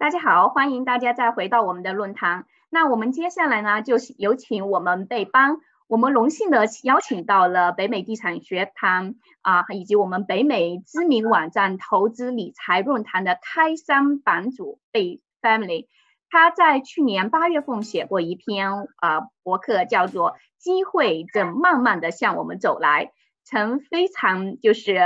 [0.00, 2.46] 大家好，欢迎大家再回到我们的论坛。
[2.70, 15.86] 那我们接下来呢，就是有请我们贝邦，我们荣幸的邀请到了北美地产学堂啊，以及我们北美知名网站投资理财论坛的开山版主贝 Family。
[16.30, 23.04] 他在去年八月份写过一篇啊博客，叫做《机会正慢慢的向我们走来》。
[23.44, 24.98] 曾非常就是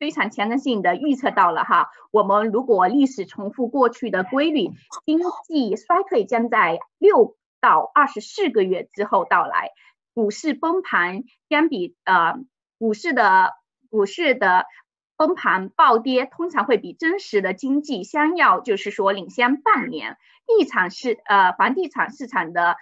[0.00, 4.70] 非常前瞻性的预测到了哈，我们如果历史重复过去的规律，
[5.04, 9.68] 经济衰退将在六到二十四个月之后到来，
[10.14, 12.34] 股市崩盘将比呃
[12.78, 13.52] 股市的
[13.90, 14.64] 股市的
[15.16, 22.76] 崩盘暴跌通常会比真实的经济相要就是说领先半年，地产市呃房地产市场的。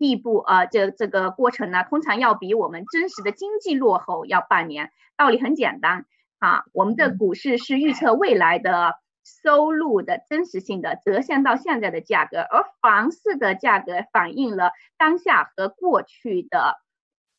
[0.00, 4.92] 地步，呃，这这个过程呢，通常要比我们真实的经济落后要半年。
[5.16, 6.06] 道理很简单
[6.38, 16.76] 啊，我们的股市是预测未来的收入的真实性的折现到现在的价格，而房市的价格反映了当下和过去的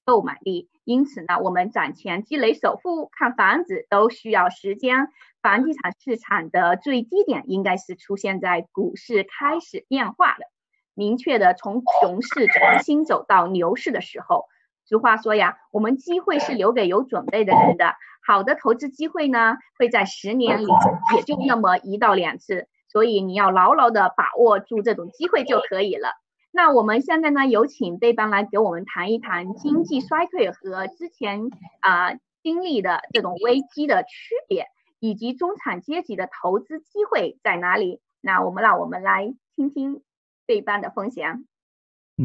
[0.06, 0.70] 购买力。
[0.84, 5.08] 因此呢，我们攒钱积累首付看房子都需要时间。
[5.42, 10.46] 房地产市场的最低点应该是出现在股市开始变化的。
[10.94, 14.48] 明确的从熊市重新走到牛市的时候，
[14.84, 17.96] 俗话说呀，我们机会是留给有准备的人的。
[18.30, 20.68] 好的投资机会呢，会在十年里
[21.16, 26.10] 也就那么一到两次，所以你要牢牢的把握住这种机会就可以了。
[26.52, 31.50] 那我们现在呢，有请贝班来给我们谈一谈经济衰退和之前
[31.80, 32.14] 啊
[32.44, 34.68] 经历的这种危机的区别，
[35.00, 38.00] 以及中产阶级的投资机会在哪里。
[38.22, 40.04] 那我们让我们来听听。
[40.46, 41.46] 贝班的分享，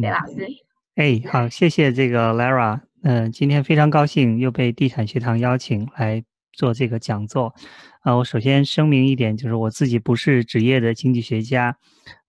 [0.00, 0.46] 贝老师，
[0.94, 6.24] 哎，好，谢谢这个 Lara，嗯，今天非常高兴又被地产学堂邀请来
[6.54, 7.54] 做这个讲座，
[8.00, 11.76] 啊，我首先声明一点，就是我自己不是职业的经济学家，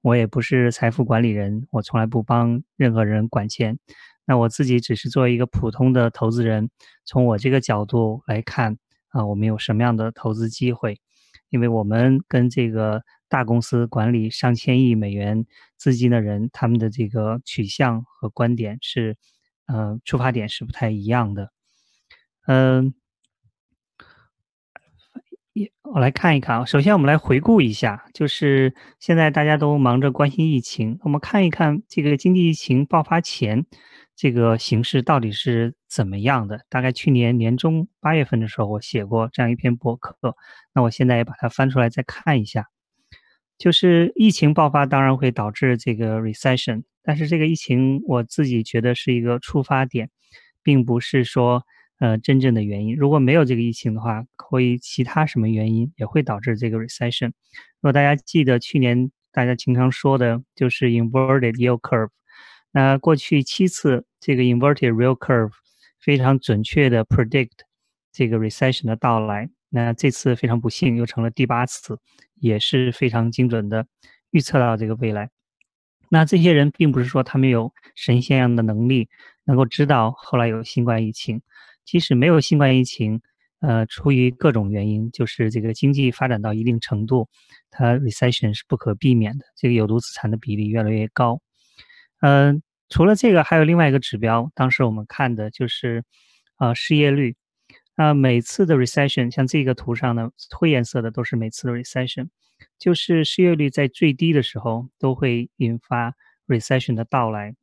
[0.02, 3.80] 我也不是财富管理人，我从来不帮任何人管钱，
[4.26, 6.70] 那我自己只是作为一个普通的投资人，
[7.06, 11.00] 从我这个角度来看，啊，我们有什么样的投资机会，
[11.48, 13.04] 因为我们跟这个。
[13.28, 15.46] 大公司管理上千亿美元
[15.78, 19.18] 资金的人，他们的这个取向和观点是，
[19.68, 21.52] 呃，出发点是不太一样的。
[22.48, 22.94] 嗯，
[25.84, 26.66] 我来看一看啊。
[26.66, 33.66] 首先，我们来回顾一下，就是现在大家都忙着关心疫情，我们看一看这个经济疫情爆发前
[34.16, 36.62] 这个形势到底是怎么样的。
[36.70, 40.36] 大概去年年中八月份的时候，我写过这样一篇博客，
[40.74, 42.68] 那我现在也把它翻出来再看一下。
[43.58, 50.10] 就是疫情爆发，当然会导致这个 recession，但是这个疫情我自己觉得是一个出发点，
[50.62, 51.64] 并不是说
[52.00, 52.96] 呃真正的原因。
[52.96, 57.28] 如果没有这个疫情的话，会其他什么原因也会导致这个 recession。
[57.28, 62.10] 如果大家记得去年大家经常说的就是 inverted yield curve，
[62.72, 65.52] 那过去七次这个 inverted yield curve
[66.00, 67.52] 非常准确的 predict
[68.12, 69.50] 这个 recession 的到来。
[69.76, 72.00] 那这次非常不幸，又成了第八次，
[72.36, 73.86] 也是非常精准的
[74.32, 75.30] 预测到这个未来。
[76.08, 79.10] 那这些人并不是说他们有神仙样的能力，
[79.44, 81.42] 能够知道后来有新冠疫情。
[81.84, 83.20] 即使没有新冠疫情，
[83.60, 87.28] 呃，出于各种原因，就是这个经济发展到一定程度，
[87.70, 89.44] 它 recession 是不可避免的。
[89.58, 91.42] 这个有毒资产的比例越来越高。
[92.22, 96.06] 嗯，除了这个，还有另外一个指标，当时我们看的就是，
[96.60, 97.36] 呃，失业率。
[97.98, 102.28] 那每次的 recession，像这个图上呢，灰颜色的都是每次的 recession，
[102.78, 106.14] 就是失业率在最低的时候都会引发
[106.48, 107.56] recession 的到来，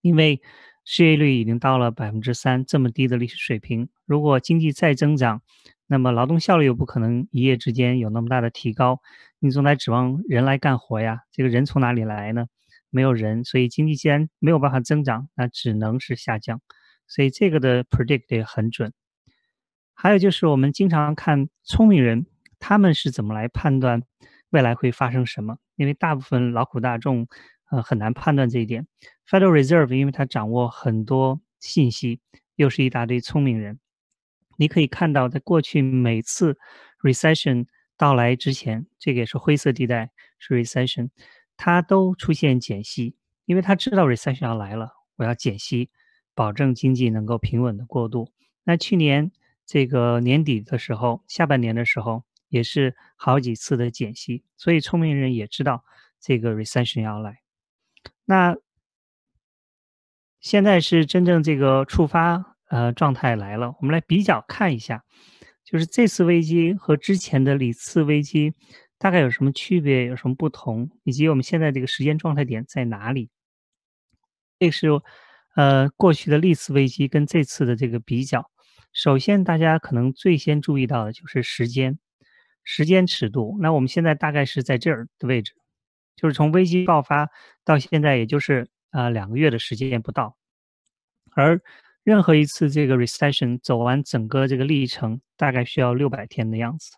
[0.00, 0.40] 因为
[0.84, 5.42] 失业率已经到了百分之三这么低的历史水平，如果经济再增长，
[5.86, 9.00] 那么劳动效率又不可能一夜之间有那么大的提高，
[9.40, 12.46] 你总得指望人来干活呀，这个人从哪里来呢？
[12.88, 16.60] 没有人，所以经济既然没有办法增长，那只能是下降，
[17.06, 18.92] 所以这个的 predict 也很准。
[20.02, 22.24] 还有就是我们经常看聪明人，
[22.58, 24.02] 他们是怎么来判断
[24.48, 25.58] 未来会发生什么？
[25.76, 27.28] 因为大部分劳苦大众，
[27.70, 28.86] 呃，很难判断这一点。
[29.28, 32.18] Federal Reserve 因为它掌握很多信息，
[32.56, 33.78] 又是一大堆聪明人。
[34.56, 36.56] 你可以看到，在过去每次
[37.02, 37.66] recession
[37.98, 41.10] 到来之前，这个也是灰色地带，是 recession，
[41.58, 45.90] 它都出现减息，因为他知道 recession 要来了，我要减息，
[46.34, 48.32] 保证经济能够平稳的过渡。
[48.64, 49.30] 那去年。
[49.72, 55.84] 这个年底的时候，下半年的时候也是好几次的减息，所以聪明人也知道
[56.20, 57.38] 这个 recession 要来。
[58.24, 58.56] 那
[60.40, 65.04] 现在是真正这个触发呃状态来了，我们来比较看一下，
[65.64, 68.52] 就是这次危机和之前的几次危机
[68.98, 73.30] 大概有什么区别，有什么不同，以及我们现在这个时间状态点在哪里？
[74.58, 74.88] 这是
[75.54, 78.50] 呃过去的历次危机跟这次的这个比较。
[78.92, 81.98] 首先，大家可能最先注意到的就是时间，
[82.64, 83.56] 时间尺度。
[83.60, 85.52] 那我们现在大概是在这儿的位置，
[86.16, 87.28] 就是从危机爆发
[87.64, 90.36] 到现在，也就是啊两个月的时间不到。
[91.32, 91.60] 而
[92.02, 96.90] 任何一次这个 recession 走完整个这个历程，大概需要六百天的样子。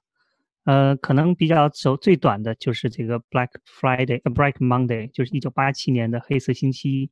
[0.65, 7.11] 呃，可能比较走最短的就是这个 Black Friday，呃，Black Monday，就是一九八七年的黑色星期一。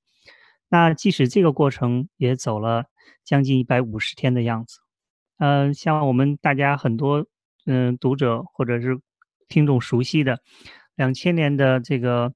[0.69, 2.85] 那即使这个过程也走了
[3.25, 4.81] 将近一百五十天的样子。
[5.39, 7.27] 嗯，像我们大家很多
[7.67, 9.01] 嗯读者或者是
[9.49, 10.41] 听众熟悉的
[10.95, 12.33] 两千年的这个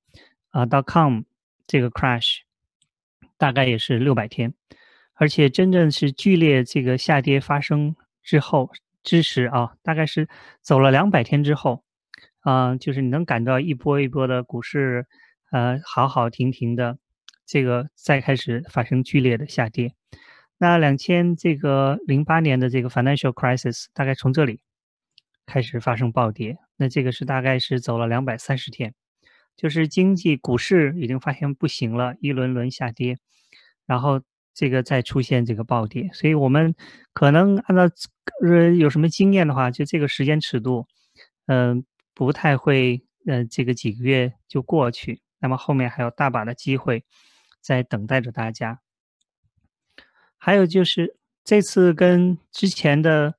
[0.51, 1.23] 啊 dot com
[1.67, 2.39] 这个 crash，
[3.37, 4.55] 大概也是六百天。
[5.15, 8.71] 而且真正是剧烈这个下跌发生之后
[9.03, 10.29] 之时啊，大概是
[10.61, 11.85] 走了两百天之后，
[12.41, 15.07] 啊，就是你能感到一波一波的股市，
[15.53, 16.99] 呃，好好停停的，
[17.47, 19.95] 这个再开始发生剧烈的下跌。
[20.59, 24.61] 那两千这个零八年的这个 financial crisis 大概从这里
[25.47, 28.95] 开始发生暴跌，那这个是大概是走了两百三十天，
[29.57, 33.17] 就是经济股市已经发现不行了，一轮轮下跌，
[33.87, 34.23] 然后。
[34.57, 36.77] 这个再出现这个暴跌，所以我们
[37.13, 37.93] 可能按照
[38.47, 40.87] 呃有什么经验的话，就这个时间尺度，
[41.47, 41.85] 嗯，
[42.15, 47.05] 不太会呃这个几个月就过去，那么后面还有大把的机会
[47.61, 48.79] 在等待着大家。
[50.45, 53.35] 还有就是这次跟之前的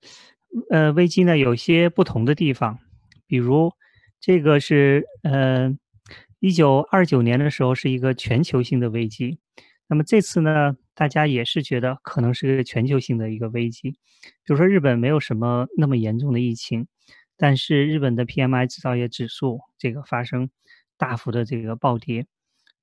[0.71, 2.79] 呃危机呢有些不同的地方，
[3.27, 3.71] 比如
[4.19, 5.71] 这个是呃
[6.39, 9.37] 一九二九年的时候是一个全球性的危机，
[9.85, 10.75] 那么这次呢？
[10.95, 13.97] 大家也是觉得可能是个全球性的一个危机，比
[14.45, 16.87] 如说日本没有什么那么严重的疫情，
[17.37, 20.49] 但是日本的 PMI 制造业指数这个发生
[20.97, 22.25] 大幅的这个暴跌，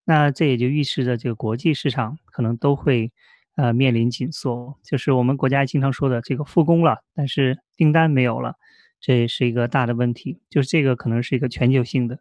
[0.05, 3.11] 那这也就预示着这个国际市场可能都会
[3.57, 8.57] 呃面临紧缩，就是我们国家经常说的这个复工了，但是订单没有了，
[9.01, 12.19] 这也是一个大的问题，就是这个可能是一个全球性的，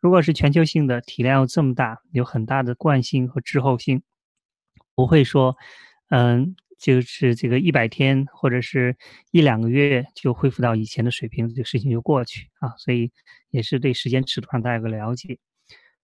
[0.00, 4.02] 如果是全球性的体量又这么大，有很大的惯性和滞后性。
[4.94, 5.56] 不会说，
[6.10, 8.96] 嗯，就是这个一百天或者是
[9.30, 12.74] 一两个月就恢复到以前的水平，这个事情就过去啊。
[12.78, 13.12] 所以
[13.50, 15.38] 也是对时间尺度上大家有个了解。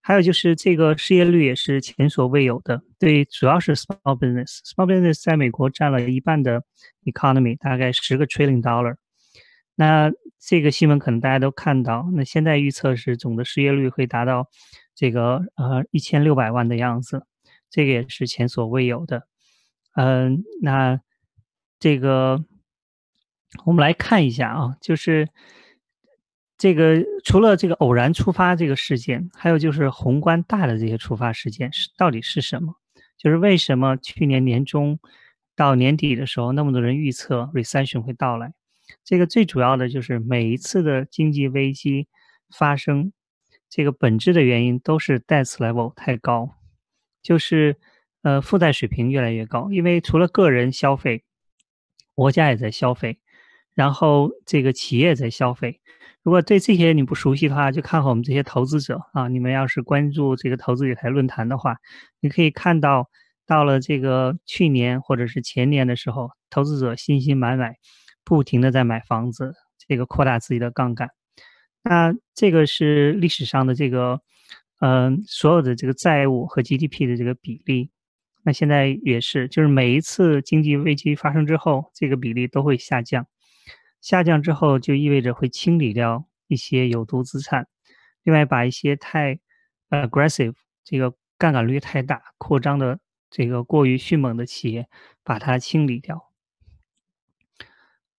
[0.06, 6.62] 还有就是这个失业率也是前所未有的，对，主要是 small business，small business 在美国占了一半的
[7.04, 8.96] economy，大概十个 trillion dollar。
[9.74, 14.50] 那这个新闻可能大家都看到，那现在预测是总的失业率会达到
[14.94, 17.24] 这个呃一千六百万的样子。
[17.70, 19.26] 这个也是前所未有的，
[19.94, 21.00] 嗯，那
[21.80, 22.44] 这个
[23.64, 25.30] 我们来看一下啊，就是
[26.56, 32.76] 这个除了这个偶然触发这个事件，还有就是宏观大的这些触发事件是到底是什么？
[33.16, 34.98] 就是为什么去年年中
[35.56, 38.52] 到年底的时候，那么多人预测 recession 会到来？
[39.02, 42.06] 这个最主要的就是每一次的经济危机
[42.50, 43.12] 发生，
[43.70, 46.54] 这个本质的原因都是 debt level 太高。
[47.22, 47.76] 就是，
[48.22, 51.24] 呃，负债水平越来越高，因为除了个人消费，
[52.14, 53.18] 国家也在消费，
[53.72, 55.80] 然后这个企业在消费。
[56.24, 61.76] 如果对这些你不熟悉的话，就看好我们这些投资者啊，你们要是关注这个投资理财论坛的话，
[62.20, 63.08] 你可以看到，
[63.46, 67.74] 到了这个去年或者是前年的时候，投资者信心满满，
[68.24, 69.54] 不停的在买房子，
[69.86, 71.10] 这个扩大自己的杠杆。
[71.82, 74.20] 那这个是历史上的这个。
[74.80, 77.90] 嗯，所有的这个债务和 GDP 的这个比例，
[78.42, 83.26] 那现在也是，就是每一次经济危机发生之后，这个比例都会下降。
[84.04, 87.66] 下降之后，就意味着会清理掉一些有毒资产，
[88.22, 89.38] 另外把一些太
[89.88, 90.52] aggressive
[90.84, 94.88] 这个杠杆率太大、扩张的这个过于迅猛的企业，
[95.22, 96.30] 把它清理掉。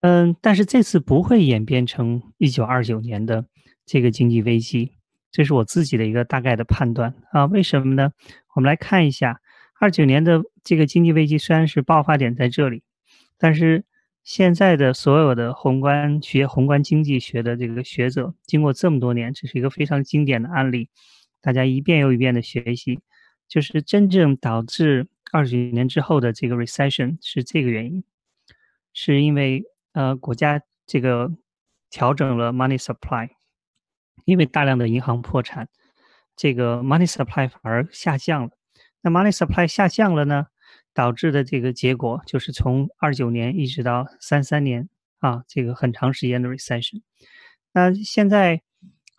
[0.02, 3.46] 嗯，但是这次不会演变成一九二九年的
[3.86, 4.98] 这个经济危机。
[5.30, 8.12] 这是我自己的一个大概的判断啊，为什么呢？
[8.56, 9.40] 我们来看一下，
[9.80, 12.82] 二九年的这个经济危机虽然是爆发点在这里，
[13.38, 13.86] 但是
[14.26, 20.90] 现在的所有的宏观学、宏观经济学的这个学者，经过这么多年，这是一个非常经典的案例，
[21.40, 23.00] 大家一遍又一遍的学习，
[23.48, 28.04] 就是真正导致二九年之后的这个 recession 是这个原因，
[28.94, 29.64] 是因为
[29.94, 31.32] 呃国家这个
[31.92, 33.30] 调整了 money supply。
[34.24, 35.70] 因为大量的银行破产，
[36.36, 38.50] 这个 money supply 反而下降了。
[39.02, 40.48] 那 money supply 下降了呢，
[40.96, 47.02] 导致的这个结果就是从二九年一直到三三年啊，这个很长时间的 recession。
[47.74, 48.64] 那现在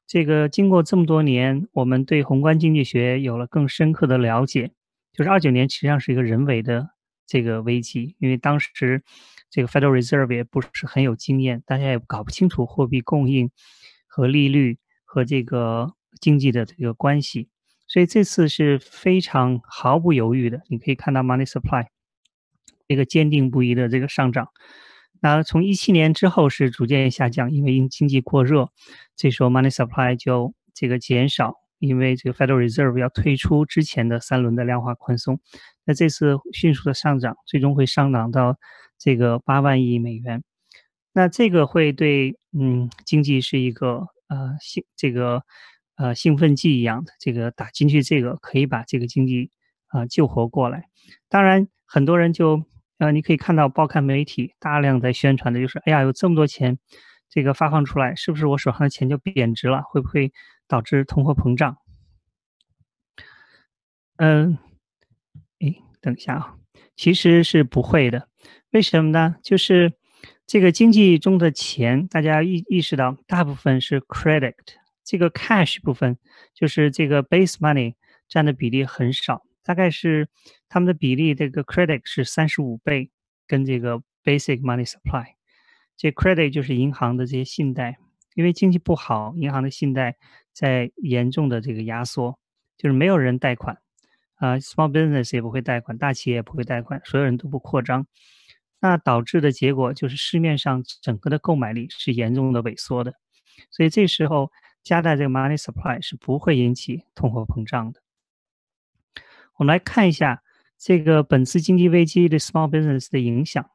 [0.06, 4.72] 这个经过这么多年，我们对宏观经济学有了更深刻的了解。
[5.12, 6.90] 就是二九年实际上是一个人为的
[7.26, 9.02] 这个危机，因为当时
[9.50, 13.50] 这个 Federal Reserve 也不是很有经验，大家也搞不清楚货币供应
[14.06, 17.48] 和利率和这个经济的这个关系，
[17.86, 20.62] 所以这次是非常毫不犹豫的。
[20.68, 21.86] 你可以看到 Money Supply
[22.88, 24.48] 这个坚定不移的这个上涨。
[25.22, 28.68] 那从一七年之后是逐渐下降，因为因经济过热，
[29.16, 35.40] 这时候 money supply 就这个减少，因为这个 Federal Reserve 要退出之前的三轮的量化宽松。
[35.84, 38.58] 那这次迅速的上涨，最终会上涨到
[38.98, 40.44] 这个八万亿美元。
[41.12, 45.42] 那这个会对嗯经济是一个呃新这个
[45.96, 49.50] 呃兴奋剂一样的，这个打进去这个可以把这个经济
[49.88, 50.88] 啊救活过来。
[51.28, 52.64] 当然很多人就。
[52.98, 56.78] 呃，你可以看到报刊媒体大量在宣传的就是，哎呀，有这么多钱，
[57.28, 59.82] 这个发放出来，是不是我手上的钱就贬值了？
[59.82, 60.32] 会不会
[60.66, 61.76] 导致通货膨胀？
[64.16, 64.56] 嗯，
[65.60, 66.54] 哎，等一下啊，
[66.96, 68.30] 其实是不会的。
[68.70, 69.36] 为什么呢？
[69.42, 69.92] 就是
[70.46, 74.54] 这个经济中的钱，大家意意识到，大部分是 credit，
[75.06, 76.18] 这个 cash 部分
[76.52, 77.94] 就是这个 base money
[78.28, 79.42] 占的比例很少。
[79.62, 80.28] 大概是
[80.68, 83.10] 他们的比例，这个 credit 是三十五倍，
[83.48, 85.26] 跟这个 basic money supply。
[85.96, 87.98] 这 credit 就是银行的这些信贷，
[88.34, 90.16] 因为经济不好，银行的信贷
[90.52, 92.38] 在严重的这个压缩，
[92.76, 93.78] 就是没有人贷款
[94.36, 98.06] 啊，small business 也不会贷款，大企业也不会贷款，所有人都不扩张，
[98.78, 103.14] 那导致的结果就是市面上整个的购买力是严重的萎缩的，
[103.70, 104.52] 所以这时候
[104.86, 108.00] 加大这个 money supply 是不会引起通货膨胀的。
[109.56, 110.44] 我们来看一下
[110.78, 113.68] 这个本次经济危机对 small business 的影响，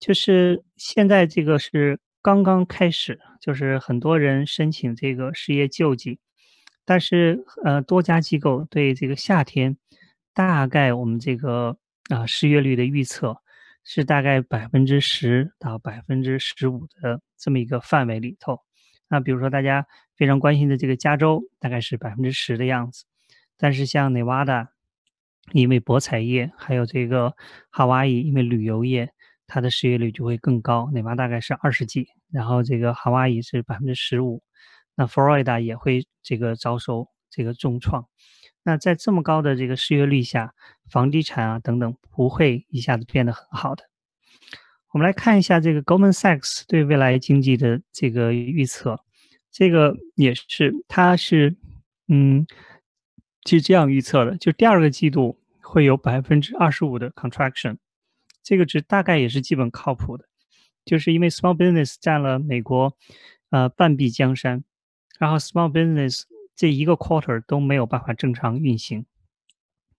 [0.00, 6.18] 就是现在这个是刚刚开始，就是很多人申请这个失业救济，
[6.86, 9.76] 但是呃多家机构对这个夏天
[10.32, 11.76] 大概我们这个
[12.08, 13.42] 啊失业率的预测
[13.84, 18.62] 是大概百分之十到百分之十五的这么一个范围里头。
[19.08, 19.86] 那比如说大家
[20.16, 23.04] 非常关心的这个加州，大概是百分之十的样子。
[23.56, 24.70] 但是像内瓦达，
[25.52, 27.34] 因为博彩业，还有这个
[27.70, 29.12] 哈瓦伊，因为旅游业，
[29.46, 30.90] 它的失业率就会更高。
[30.92, 34.42] 内瓦大概是二十几，然后这个哈瓦伊是百分之十五，
[34.94, 38.06] 那佛罗里达也会这个遭受这个重创。
[38.62, 40.52] 那在这么高的这个失业率下，
[40.90, 43.84] 房地产啊等等不会一下子变得很好的。
[44.92, 49.00] 我们来看一下这个 Goldman Sachs 对未来经济的这个预测，
[49.50, 51.56] 这个也是，它是
[52.08, 52.46] 嗯。
[53.46, 57.78] 是这样预测的，就第二个季度会有百分之二十五的 contraction，
[58.42, 60.28] 这个值大概也是基本靠谱的，
[60.84, 62.94] 就是因为 small business 占了美国
[63.48, 64.64] 呃半壁江山，
[65.18, 69.06] 然后 small business 这一个 quarter 都没有办法正常运行，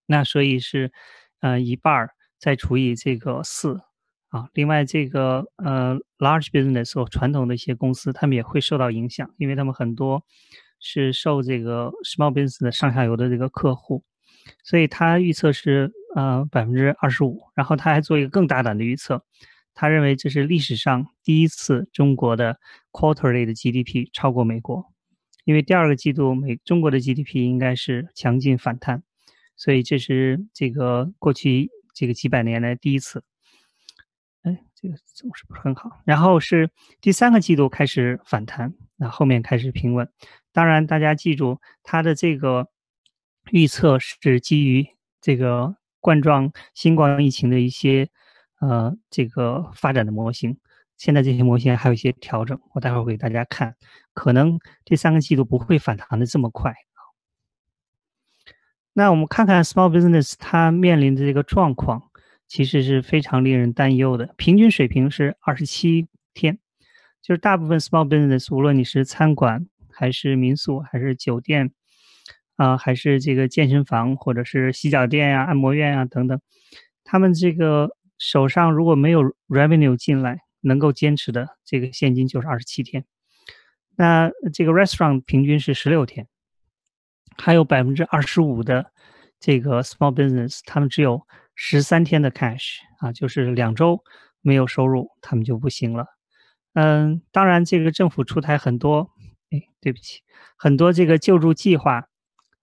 [0.06, 0.92] 那所以是
[1.40, 3.82] 呃一半儿再除以这个四
[4.30, 10.24] 啊，另外这个呃 large business 或传统的一些公司，他们也会受到影响，因为他们很多。
[10.82, 14.02] 是受这个 small business 的上下游的这个客户，
[14.64, 19.22] 所以他预测是呃百分之二十五，然后他还做一个更大胆的预测，
[19.74, 22.58] 他认为这是历史上第一次中国的
[22.94, 24.86] quarterly 的 GDP 超过美国，
[25.44, 29.04] 因为第二个季度美中国的 GDP 应该是强劲反弹，
[29.58, 33.22] 所以这是这个过去这个几百年来第一次。
[34.82, 36.02] 这个总是不是很好。
[36.06, 36.70] 然后是
[37.02, 40.10] 第三个季度开始反弹，那后面开始平稳。
[40.54, 42.70] 当然，大家记住，它的这个
[43.52, 44.88] 预测是基于
[45.22, 48.10] 这个冠状新冠疫情的一些
[48.60, 50.58] 呃这个发展的模型。
[50.98, 53.76] 现在这些模型还有一些调整，我待会儿给大家看。
[54.14, 56.74] 可能第三个季度不会反弹的这么快。
[58.92, 62.09] 那我们看看 small business 它面临的这个状况，
[62.50, 64.34] 其实是非常令人担忧的。
[64.36, 66.60] 平均水平是二十七天，
[67.22, 69.66] 就是大部分 small business，无论你是餐馆。
[69.92, 71.74] 还是民宿，还是酒店，
[72.56, 76.40] 啊，还是这个健身房，或者是洗脚店呀、按摩院呀等等，
[77.04, 83.04] 他们这个手上如果没有 revenue 进来，能够坚持的这个现金就是二十七天。
[83.98, 86.30] 那这个 restaurant 平均是十六天，
[87.36, 88.94] 还有百分之二十五的
[89.38, 91.28] 这个 small business，他们只有
[91.62, 94.02] 十三天的 cash 啊，就是两周
[94.40, 96.06] 没有收入，他们就不行了。
[96.72, 99.12] 嗯，当然这个政府出台很多。
[99.52, 100.22] 哎，对不起，
[100.56, 102.06] 很多这个救助计划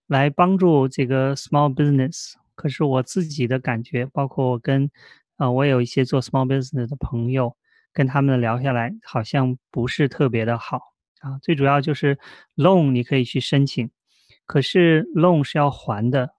[0.07, 4.91] 来帮助这个 small business，可是我自己的感觉，包括我跟
[5.37, 7.55] 啊，我有一些做 small business 的朋友，
[7.93, 10.81] 跟他们聊下来，好像不是特别的好
[11.21, 12.19] 啊，最主要就是
[12.55, 13.91] loan 你可以去申请，
[14.47, 16.36] 可是 loan 是要还的。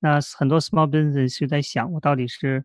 [0.00, 2.64] 那很多 small business 是在想，我到底是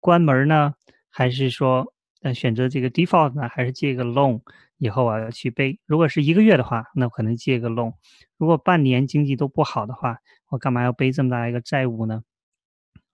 [0.00, 0.74] 关门呢，
[1.08, 4.40] 还是说呃选择这个 default 呢，还是借个 loan
[4.76, 5.78] 以后啊要去背？
[5.86, 7.94] 如果是一个月的话，那我可能借个 loan；
[8.36, 10.18] 如果半年经济都不好的话，
[10.50, 12.22] 我干嘛要背这么大一个债务呢？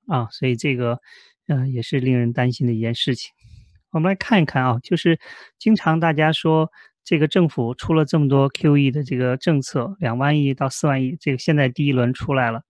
[0.09, 1.01] 啊，所以这个
[1.47, 3.31] 嗯也是令人担心的一件事情。
[3.93, 5.19] 我们来看一看啊，就是
[5.59, 6.71] 经常大家说
[7.05, 12.63] 这个政府出了这么多 QE 的这个政策，两万亿到四万亿，这个现在第一轮出来了。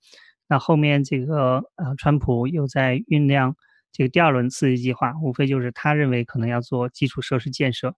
[0.50, 3.54] 那后面这个呃，川普又在酝酿
[3.92, 7.94] 这个第二轮刺激计划，无非就是他认为可能要做基础设施建设，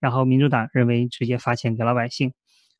[0.00, 2.32] 然后民主党认为直接发钱给老百姓，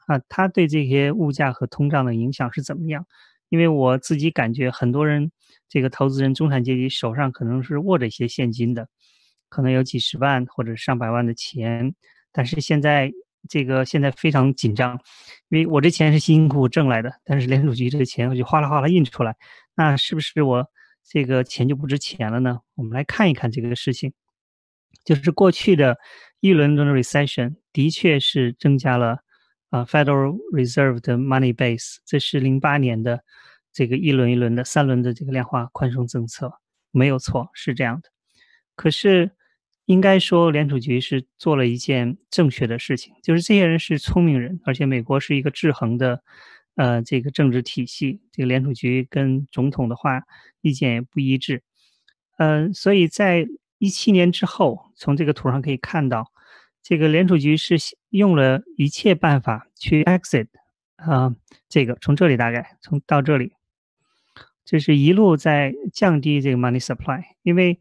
[0.07, 3.07] 啊，他对这些物价和通胀的影响是怎么样？
[3.51, 5.31] 因为我自己感觉很多人
[5.69, 8.89] 这个投资人中产阶级手上可能是握着一些现金的，
[9.51, 11.95] 可能有几十万或者上百万的钱，
[12.33, 13.13] 但是现在。
[13.49, 15.01] 这个现在非常紧张，
[15.49, 19.37] 因为我这钱是辛辛苦苦挣来的，但是联储局这个钱我就哗啦哗啦印出来，
[19.75, 20.67] 那是不是我
[21.05, 22.61] 这个钱就不值钱了呢？
[22.75, 24.13] 我们来看一看这个事情，
[25.05, 25.99] 就是过去的
[26.41, 29.19] 一轮轮的 recession 的确是增加了
[29.71, 33.25] 啊 Federal Reserve 的 money base，这是零八年的
[33.73, 36.53] 这个一轮一轮的三轮的这个量化宽松政策，
[36.91, 38.09] 没有错，是这样的，
[38.77, 39.33] 可是。
[39.93, 46.23] 应该说，联储局是做了一件正确的事情，就是这些人是聪明人，而且美国是一个制衡的，
[46.77, 50.23] 呃，这个政治体系，这个联储局跟总统的话
[50.63, 51.63] 意见也不一致，
[52.39, 53.47] 嗯，所以在
[53.77, 56.33] 一七年之后，从这个图上可以看到，
[56.83, 57.77] 这个联储局是
[58.09, 60.47] 用了一切办法去 exit，
[60.97, 61.37] 啊，
[61.69, 63.53] 这个从这里大概从到这里，
[64.65, 67.79] 就是一路在降低这个 money supply，因为。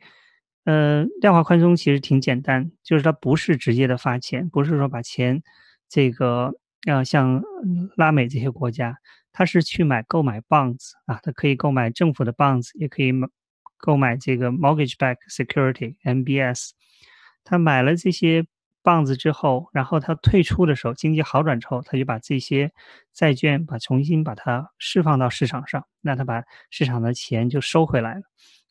[0.63, 5.41] 呃，量化宽松其实挺简单，就是它不是直接的发钱，不是说把钱，
[5.89, 6.53] 这个
[6.85, 7.41] 呃像
[7.97, 8.95] 拉美这些国家，
[9.31, 13.27] 它是去买购买 bonds 啊，它可以购买政府的 bonds，也可以买
[13.77, 16.69] 购买这个 mortgage back security MBS。
[17.43, 18.45] 他买了这些
[18.83, 22.71] 棒子之后，然后他退出的时候，经济好转之后，他就把这些
[23.13, 28.21] 债券把重新把它释放到市场上，那他把市场的钱就收回来了，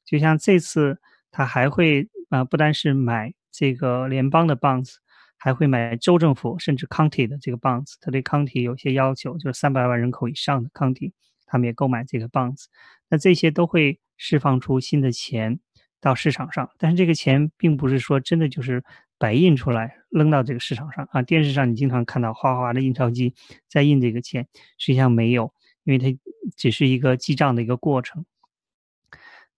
[0.05, 1.01] 就像这次。
[1.31, 4.95] 他还会啊，不单是买这个联邦的 bonds，
[5.39, 7.95] 还会买州政府甚至 county 的这个 bonds。
[8.01, 11.13] 他对 county 有些要求，就是三百万人口以上的 county，
[11.47, 12.65] 他们也购买这个 bonds。
[13.09, 15.61] 那这些都会释放出新的钱
[16.01, 18.83] 到市场上，但是这个钱并不是说真的就是
[19.19, 21.23] 白印出来扔到这个市场上啊。
[21.23, 23.35] 电视上你经常看到哗哗的印钞机
[23.69, 24.47] 在印这个钱，
[24.79, 25.53] 实际上没有，
[25.85, 26.19] 因为它
[26.57, 28.25] 只是一个记账的一个过程。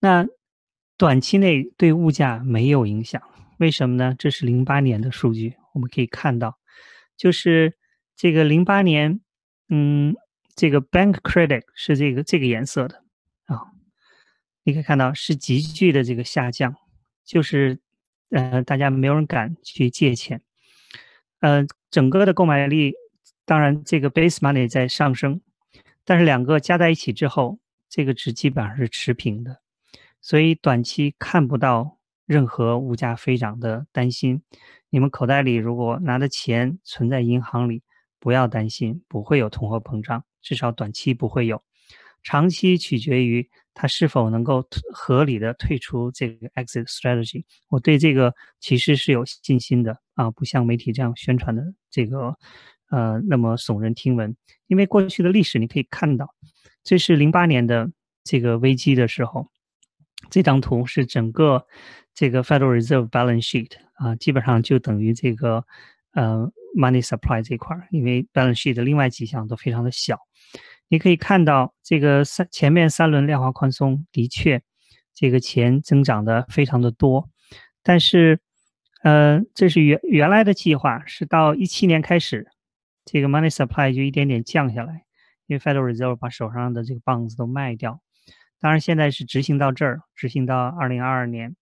[0.01, 0.27] 那。
[0.97, 3.21] 短期内对物价没有影响，
[3.59, 4.15] 为什么呢？
[4.19, 6.59] 这是零八年的数据，我们可以看到，
[7.17, 7.77] 就是
[8.15, 9.21] 这个零八年，
[9.69, 10.15] 嗯，
[10.55, 13.03] 这个 bank credit 是这个这个颜色的
[13.47, 13.73] 啊，
[14.63, 16.77] 你可以看到是急剧的这个下降，
[17.25, 17.81] 就是
[18.31, 20.41] 呃，大家没有人敢去借钱，
[21.41, 22.93] 呃，整个的购买力，
[23.45, 25.41] 当然这个 base money 在上升，
[26.05, 29.63] 但是两个加在一起之后，这个值基本上是持平的。
[30.23, 34.43] 所以短期看不到任何物价飞涨的担心。
[34.89, 37.83] 你们口袋里如果拿的钱存在银行里，
[38.21, 41.63] 不要担心，不会有通货膨胀，至少短期不会有。
[42.23, 47.45] 长期取决于它是否能够合理的退出这个 exit strategy。
[47.69, 52.37] 我对这个其实是有信心的啊，不像媒体这样宣传的这个
[52.91, 54.37] 呃那么耸人听闻。
[54.69, 56.33] 因为过去的历史你可以看到，
[56.85, 57.91] 这是零八年的
[58.23, 59.52] 这个危机的时候。
[60.31, 61.67] 这张图是整个
[62.15, 65.65] 这个 Federal Reserve balance sheet 啊，基本上就等于这个
[66.13, 70.19] 呃 money supply 这块儿，因为 balance sheet 的另外几项都非常的小。
[70.89, 74.63] 你可以看到这个三前面三轮量化宽松的确
[75.15, 77.31] 这个钱增长的非常的多，
[77.83, 78.41] 但是
[79.03, 82.47] 呃这是原原来的计划是到一七年开始，
[83.05, 85.05] 这个 money supply 就一点点降下来，
[85.47, 88.01] 因为 Federal Reserve 把手上的这个棒子都卖掉。
[88.63, 91.57] 当然，现在是执行到这儿，执行到二零二二年，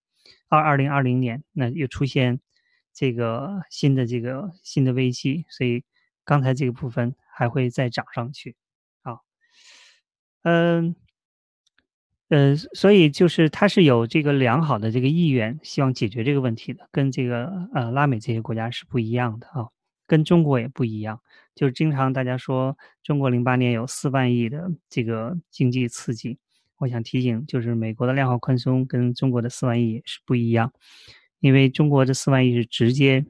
[0.50, 2.40] 二二零二零年，那又出现
[2.92, 5.82] 这个新的这个新的危机，所以
[6.26, 8.54] 刚才这个部分还会再涨上去。
[9.02, 9.24] 好，
[10.42, 10.94] 嗯，
[12.28, 19.70] 呃，所以就是他是有这个良好的这个意愿，希望解决这个问题的，跟这个呃拉美这些国家是不一样的啊，
[20.06, 21.22] 跟中国也不一样。
[21.54, 26.38] 就是经常大家说中国零八年有四万亿的这个经济刺激。
[26.80, 30.72] 我想提醒，就是美国的量化宽松跟中国的四万亿是不一样，
[31.40, 33.26] 因为中国这四万亿是直接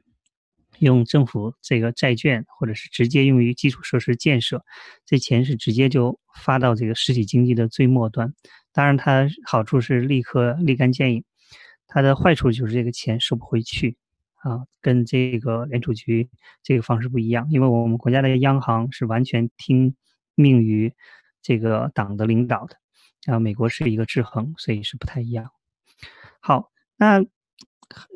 [0.79, 4.65] 用政府这个债券，或者是直接用于基础设施建设，
[5.05, 8.33] 这钱是直接就发到这个实体经济的最末端。
[8.73, 11.25] 当然，它好处是立刻立竿见影，
[11.89, 13.97] 它的坏处就是这个钱收不回去
[14.37, 16.31] 啊，跟这个联储局
[16.63, 19.97] 这个方式不一样，因为我们国家的央行是完全听
[20.37, 20.95] 命于
[21.43, 22.77] 这个党的领导的，
[23.27, 25.51] 然后美国是一个制衡，所以是不太一样。
[26.41, 27.25] 好，那。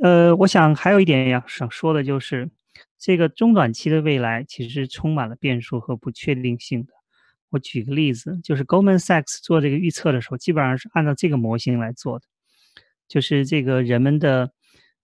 [0.01, 2.49] 呃，我想还有一点要想说的就是，
[2.97, 6.93] 这个中短期的未来其实是充满了变数和不确定性的。
[7.49, 12.27] 我举个例子，就是 Goldman Sachs 做这个预测的时候，基本上是按照这个模型来做的，
[13.09, 14.53] 就是这个人们的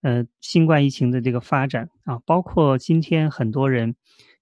[0.03, 3.97] 呃新冠疫情的这个发展啊，包括今天很多人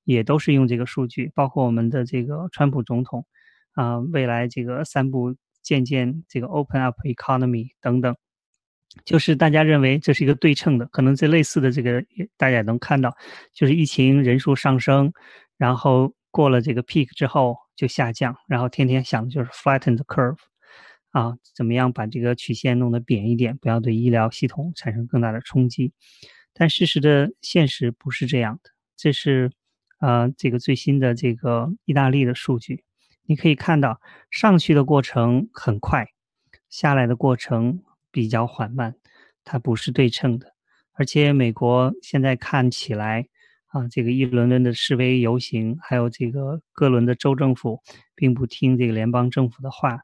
[0.05, 3.25] 也都是用这个数据，包括我们的这个川普总统
[3.73, 5.37] 啊，未来这个三步
[5.69, 8.17] 渐渐这个 Open Up Economy 等等。
[9.05, 12.03] 就是大家认为这是一个对称的，可能这类似的这个
[12.39, 13.15] 大家也能看到，
[13.53, 15.13] 就是疫情人数上升，
[15.59, 20.39] 然后过了这个 peak 之后就下降，然后天天想的就是 flatten the curve，
[21.11, 25.93] 啊，怎么样把这个曲线弄得扁一点，不要对医疗系统产生更大的冲击。
[26.55, 29.53] 但事实的现实不是这样的，这是
[30.01, 32.83] 呃这个最新的这个意大利的数据，
[33.29, 36.09] 你可以看到上去的过程很快，
[36.69, 37.85] 下来的过程。
[38.11, 38.97] 比较缓慢，
[39.45, 40.55] 它不是对称的，
[40.95, 43.29] 而且美国现在看起来
[43.67, 47.83] 啊，这个一轮轮的示威游行，还有这个各轮的州政府，
[48.15, 50.01] 并不听这个联邦政府的话，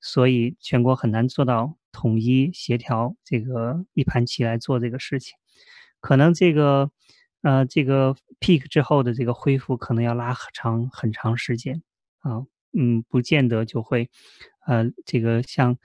[0.00, 5.34] 所以全国很难做到统一协调，这个一盘棋来做这个事情。
[6.00, 6.90] 可能这个
[7.42, 11.82] 呃，这个 peak 之后的这个恢复，可能要拉长很长时间
[12.18, 14.10] 啊，嗯，不见得就会
[14.66, 15.76] 呃，这个像。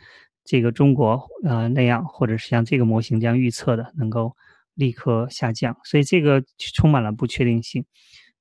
[0.46, 4.36] 这个中国呃那样，或者是像这个模型这样预测的，能够
[4.74, 6.44] 立刻下降，所以这个
[6.76, 7.86] 充满了不确定性。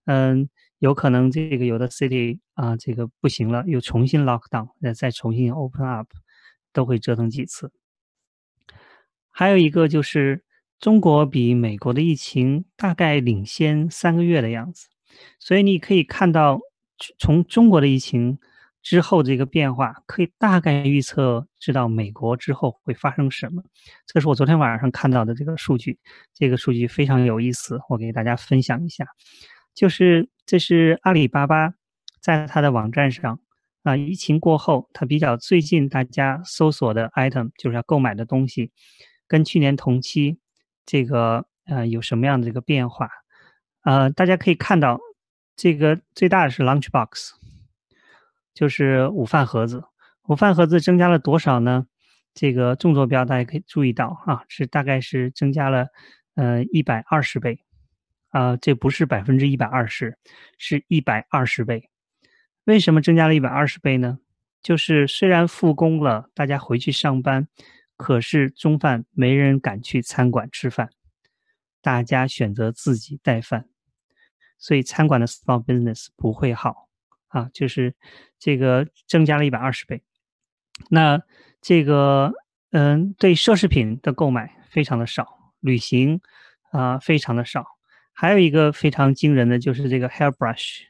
[0.07, 0.49] 嗯，
[0.81, 6.09] 有可能这个有的 city 啊，这个不行了，又重新 lock down，再再重新 open up，
[6.73, 7.71] 都会折腾几次。
[9.31, 10.43] 还有一个就是
[10.81, 14.89] 中国比美国的疫情大概领先三个月的样子，
[15.39, 16.59] 所以你可以看到
[17.19, 18.39] 从中国的疫情。
[18.85, 23.63] 之后这个变化可以大概预测，知道美国之后会发生什么。
[24.09, 26.01] 这是我昨天晚上看到的这个数据，
[26.35, 29.07] 这个数据非常有意思，我给大家分享一下。
[29.73, 31.73] 就是这是阿里巴巴
[32.21, 33.39] 在它的网站上
[33.85, 38.73] 啊，疫情过后，它比较最近大家搜索的 item 就是要购买的东西，
[39.29, 40.41] 跟去年同期
[40.85, 43.09] 这个呃有什么样的这个变化？
[43.85, 44.99] 呃，大家可以看到，
[45.57, 47.33] 这个最大的是 Lunchbox。
[48.55, 49.83] 就是午饭盒子，
[50.29, 51.87] 午饭盒子增加了多少呢？
[52.35, 55.89] 这个纵坐标大家可以注意到啊，是大概是增加了
[56.35, 57.65] 呃一百二十倍，
[58.29, 60.19] 啊，这不是百分之一百二十，
[60.59, 61.89] 是一百二十倍。
[62.65, 64.19] 为什么增加了一百二十倍呢？
[64.63, 67.49] 就是虽然复工了，大家回去上班，
[67.97, 70.91] 可是中饭没人敢去餐馆吃饭，
[71.81, 73.67] 大家选择自己带饭，
[74.63, 76.89] 所以餐馆的 small business 不会好。
[77.33, 77.95] 啊，就是
[78.39, 80.03] 这个增加了一百二十倍，
[80.91, 81.19] 那
[81.63, 82.31] 这个
[82.73, 86.21] 嗯，对奢侈品的购买非常的少，旅行
[86.73, 87.65] 啊非常的少，
[88.13, 90.83] 还有一个非常惊人的就是这个 hairbrush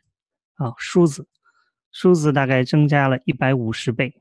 [0.54, 1.28] 啊梳子，
[1.92, 4.12] 梳子大概增加了一百五十倍，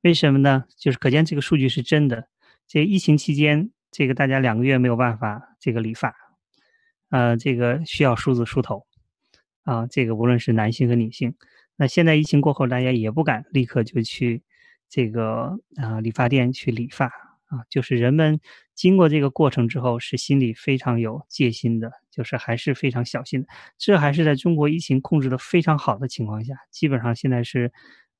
[0.00, 0.64] 为什么呢？
[0.78, 2.28] 就是可见这个数据是真的。
[2.66, 6.16] 这疫情期间，这个大家两个月没有办法这个理发，
[7.10, 8.86] 呃，这个需要梳子梳头。
[9.62, 11.34] 啊，这个无论是男性和女性，
[11.76, 14.42] 那现在疫情过后，大家也不敢立刻就去
[14.88, 18.40] 这个啊理发店去理发啊，就是人们
[18.74, 23.48] 经过这个过程之后，是心里非常有戒心的，就是还是非常小心的。
[23.76, 27.70] 这还是在中国疫情控制的非常好的情况下，基本上现在是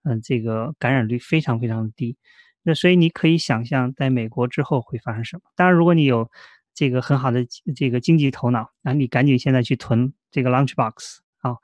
[0.05, 2.16] 嗯这个感染率非常非常的低。
[2.62, 5.42] 那所以你可以想象，在美国之后会发生什么？
[5.57, 6.31] 当然，如果你有
[6.80, 7.44] 这个很好的
[7.76, 11.18] 这个经济头脑，那你赶紧现在去囤这个 Lunchbox。
[11.40, 11.56] 啊，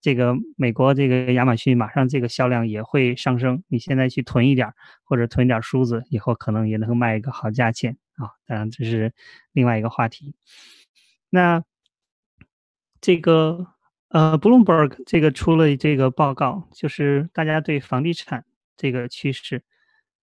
[0.00, 3.62] 这个美国这个亚马逊马上这个销量也会上升。
[3.68, 8.32] 你现在去囤一点儿，或者囤一点梳子，以后可能也能卖一个好价钱啊。
[8.46, 9.12] 当然这是
[9.52, 10.34] 另外一个话题。
[11.28, 11.62] 那
[13.02, 13.66] 这个
[14.08, 19.62] 呃，Bloomberg 这个出了这个报告，就是大家对房地产这个趋势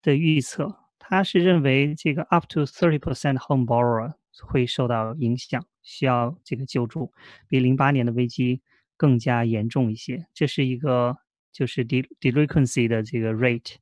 [0.01, 4.13] 的预测，他是认为这个 up to thirty percent home borrower
[4.45, 7.11] 会受到影响，需要这个救助，
[7.47, 8.61] 比零八年的危机。
[8.99, 11.15] 更加严重一些，这是一个
[11.53, 13.75] 就是 de delinquency 的这个 rate，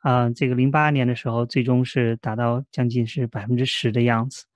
[0.00, 4.46] 啊，这个零八年的时候最终是达到将近是百分之十的样子，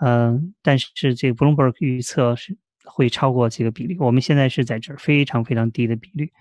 [0.00, 3.96] 嗯，但是这个 Bloomberg 预测是会超过这个比例。
[4.00, 6.32] 我们现在是在这儿非常非常低的比率，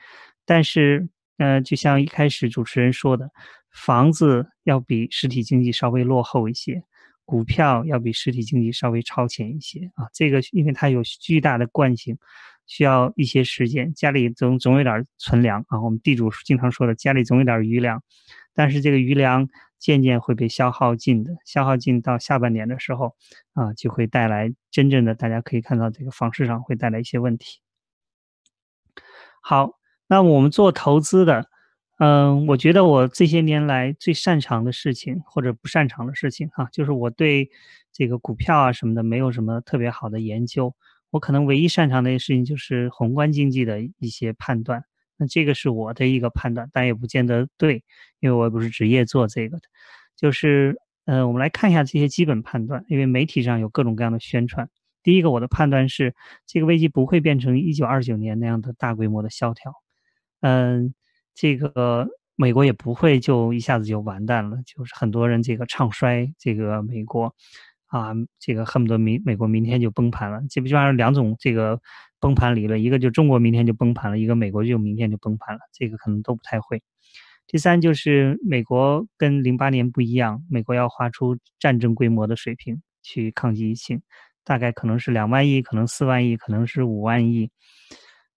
[0.43, 3.30] 但是，呃，就像一开始主持人说的，
[3.69, 6.84] 房子要比实体经济稍微落后一些，
[7.25, 10.07] 股票要比实体经济稍微超前一些啊。
[10.13, 12.17] 这个因为它有巨大的惯性，
[12.65, 13.93] 需要一些时间。
[13.93, 18.01] 家里总总有点存粮啊，我们地主经常说的，家里总有点余粮，
[18.53, 19.49] 但是这个余粮。
[19.77, 23.13] 渐渐会被消耗尽的，消耗尽到下半年的时候，
[23.53, 27.59] 啊，就会带来真正的大家可以看到这个房市上会带来一些问题。
[29.41, 29.73] 好，
[30.07, 31.49] 那我们做投资的，
[31.97, 37.49] 嗯，我觉得我这些年来最擅长的事情或者不擅长的事情，哈，就是我对
[37.93, 40.75] 这个股票啊什么的没有什么特别好的研究，
[41.10, 44.84] 我可能唯一擅长的一事情就是宏观经济的一些判断。
[45.17, 47.81] 那这个是我的一个判断，但也不见得对，
[48.19, 49.63] 因为我也不是职业做这个的。
[50.17, 54.69] 就是，呃，我们来看一下这些基本判断，因为媒体上有各种各样的宣传。
[55.03, 56.13] 第一个，我的判断是，
[56.45, 59.73] 这个危机不会变成一九二九年那样的大规模的萧条。
[60.41, 60.93] 嗯，
[61.36, 67.36] 这个美国也不会就一下子就完蛋了，就是很多人这个唱衰这个美国，
[67.86, 70.41] 啊，这个恨不得明美国明天就崩盘了。
[70.50, 71.80] 基本上是两种这个。
[72.17, 76.82] 崩盘理论，一个就中国明天就崩盘了，一个美国就明天就崩盘了，这个可能都不太会。
[77.45, 84.02] 第三就是美国跟零八年不一样，美国要花出战争规模的水平去抗击疫情，
[84.43, 87.52] 大概可能是两万亿，可能四万亿，可能是五万亿。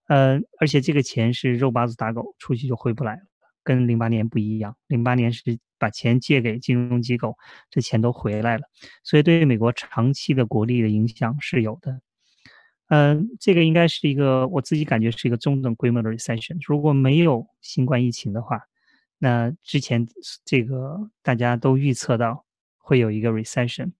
[0.08, 3.22] 呃，而且这个钱是肉包子打狗，出去就回不来了，
[3.62, 4.76] 跟零八年不一样。
[4.88, 7.36] 零八年是把钱借给金融机构，
[7.70, 8.64] 这钱都回来了，
[9.04, 12.00] 所以对美国长期的国力的影响是有的。
[12.88, 16.56] 嗯，这个应该是一个我自己感觉是一个中等规模的 recession。
[16.66, 18.62] 如果没有新冠疫情的话，
[19.18, 20.08] 那之前
[20.44, 22.46] 这个大家都预测到
[22.78, 23.92] 会有一个 recession。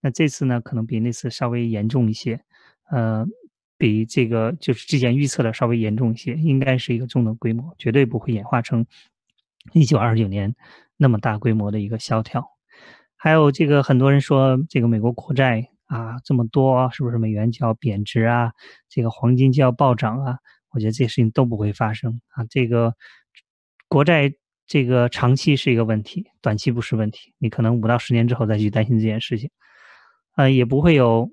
[0.00, 2.40] 那这次呢，可能比那次稍微严重一些，
[2.90, 3.26] 呃，
[3.78, 8.86] 比这个就是之前预测的稍微严重一些，应该是一个中等规模，绝对不会演化成
[9.72, 10.54] 一九二九年
[10.96, 12.46] 那么大规模的一个萧条。
[13.16, 15.68] 还有这个很多人说这个美国国债。
[15.86, 18.50] 啊，这么多是不是美元就要贬值啊？
[18.88, 20.36] 这个黄金就要暴涨啊？
[20.72, 22.44] 我觉得这些事情都不会发生啊。
[22.50, 22.92] 这个
[23.86, 24.32] 国债
[24.66, 27.32] 这个长期是一个问题，短期不是问题。
[27.38, 29.48] 你可能五到十年之后再去担心这件事情，
[30.34, 31.30] 呃，也不会有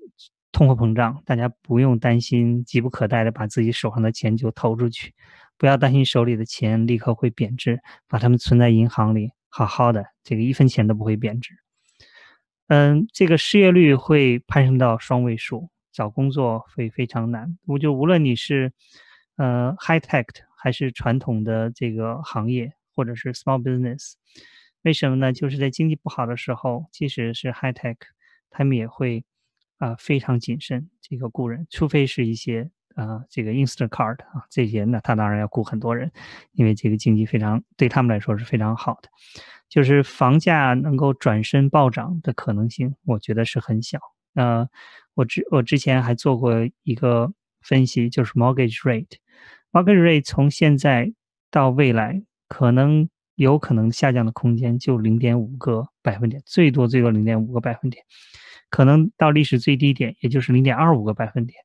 [0.54, 1.20] 通货膨胀。
[1.26, 5.12] 大家不用担心，急不可待的把自己手上的钱就投出去，
[5.58, 11.50] 不要担心手里的钱立刻会贬值，把它们存在银行里，好好的，这个一分钱都不会贬值。
[12.68, 17.58] 嗯，这个失业率会攀升到双位数，找工作会非常难。
[17.66, 18.72] 我就无论你是
[19.36, 20.24] 呃 high tech
[20.56, 24.14] 还是传统的这个行业，或者是 small business，
[24.82, 25.32] 为什么呢？
[25.32, 27.96] 就是在经济不好的时候，即使是 high tech，
[28.48, 29.24] 他们也会
[29.84, 36.10] 啊非常谨慎这个雇人，除非是一些啊这个 Instacart 啊这些，那他当然要雇很多人，
[36.52, 39.08] 因为这个经济非常对他们来说是非常好的。
[39.68, 43.98] 就是房价能够转身暴涨的可能性，我觉得是很小。
[44.34, 44.68] 呃，
[45.14, 46.52] 我之我之前还做过
[46.84, 51.12] 一个分析，就是 mortgage rate，mortgage rate 从现在
[51.50, 58.04] 到未来，可能有可能下降的空间就零点五个百分点，最多最多零点五个百分点，
[58.74, 61.56] 可能到历史最低点，也就是零点二五个百分点。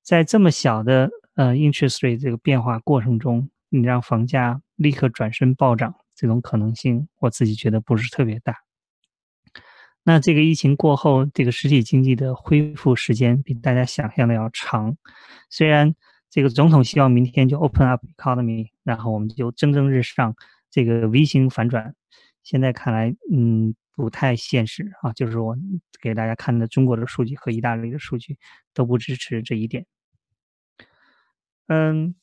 [0.00, 5.92] 在这么小的呃 interest rate 这个变化过程中，你让房价立刻转身暴涨。
[6.14, 8.58] 这种可能性，我自己觉得不是特别大。
[10.04, 14.96] 那这个疫情过后，这个实体经济的恢复时间比大家想象的要长。
[15.48, 15.96] 虽然
[16.30, 20.36] 这个总统希望明天就 open up economy，然后我们就蒸蒸日上，
[20.70, 21.92] 这个 V 型反转，
[22.44, 25.12] 现在看来，嗯，不太现实啊。
[25.12, 25.56] 就是我
[26.00, 28.38] 给大家看的中国的数据和意大利的数据
[28.72, 29.86] 都不支持这一点。
[31.68, 32.14] 嗯。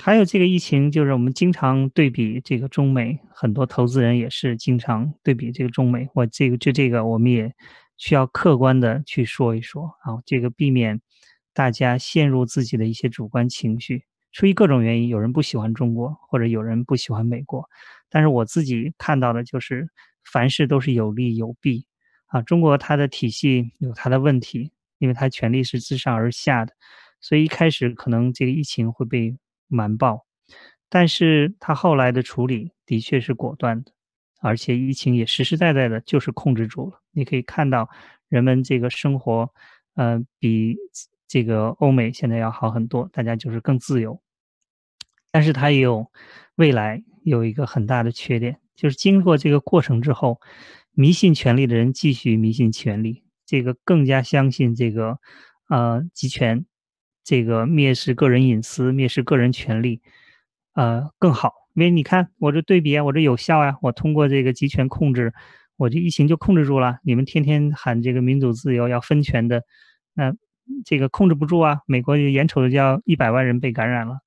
[0.00, 6.08] 还有这个疫情，就是我们经常对比这个中美，很多投资人也是经常对比这个中美。
[6.14, 7.52] 我这个就这个，我们也
[7.96, 11.00] 需要客观的去说一说啊，这个避免
[11.52, 14.04] 大家陷入自己的一些主观情绪。
[14.30, 17.68] 出于各种原因，有人不喜欢中国，或者有人不喜欢美国，
[18.08, 19.88] 但是我自己看到的就是，
[20.30, 21.86] 凡事都是有利有弊
[22.26, 22.42] 啊。
[22.42, 26.72] 中国它的体系有它的问题，因为它权力是自上而下的，
[27.20, 29.36] 所以一开始可能这个疫情会被。
[29.70, 30.24] 瞒报，
[30.88, 33.92] 但是他后来的处理的确是果断的，
[34.40, 37.02] 而且疫情也实实在在的就是控制住了。
[37.10, 37.86] 你可以看到，
[38.30, 39.52] 人们这个生活，
[39.94, 40.74] 呃，比
[41.26, 44.18] 这个欧美现在要好很多，大家就是更自由。
[45.30, 46.10] 但是它也有
[46.54, 50.40] 未来有一个很大的缺点，就是经过这个过程之后，
[50.92, 55.18] 迷信权力的人继续迷信权力，这个更加相信这个
[55.68, 56.64] 呃集权，
[57.24, 60.00] 这个蔑视个人隐私、蔑视个人权利，
[60.74, 61.52] 呃更好。
[61.74, 65.34] 因为你看我这对比啊，我这有效啊，我通过这个集权控制，
[65.76, 66.98] 我这疫情就控制住了。
[67.02, 69.64] 你们天天喊这个民主自由要分权的，
[70.14, 70.32] 那
[70.84, 71.80] 这个控制不住啊。
[71.86, 74.18] 美国眼瞅着就要一百万人被感染了，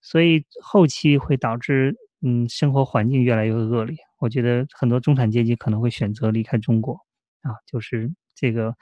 [0.00, 3.96] 所以后期会导致嗯生活环境越来越恶劣。
[4.18, 6.94] 我觉得很多中产阶级可能会选择离开中国
[7.42, 8.74] 啊，就是这个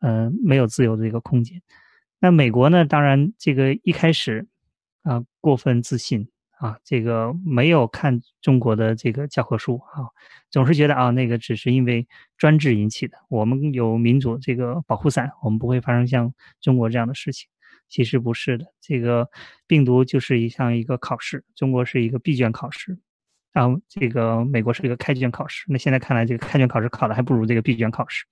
[0.00, 1.62] 呃没有自由的一个空间。
[2.18, 4.48] 那美国呢，当然这个一开始
[5.02, 6.28] 啊过分自信。
[6.58, 10.10] 啊，这个没有看中国的这个教科书啊，
[10.50, 12.04] 总是觉得啊，那个只是因为
[12.36, 13.16] 专制引起的。
[13.28, 17.48] 我们有民主这个保护伞，我们不会发生像中国这样的事情。
[17.88, 19.28] 其实不是的，这个
[19.66, 22.98] 病毒就是一项一个考试，中国是一个闭卷考试，
[23.52, 25.64] 然后这个美国是一个开卷考试。
[25.68, 28.24] 那现在看来，这个开卷考试考的还不如这个闭卷考试。